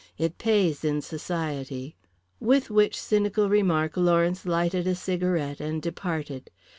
[0.17, 1.95] It pays in society."
[2.39, 6.49] With which cynical remark Lawrence lighted a cigarette and departed.